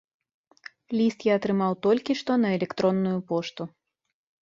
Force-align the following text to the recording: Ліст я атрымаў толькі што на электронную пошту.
Ліст 0.99 1.27
я 1.27 1.37
атрымаў 1.41 1.77
толькі 1.89 2.17
што 2.25 2.41
на 2.43 2.49
электронную 2.59 3.17
пошту. 3.33 3.73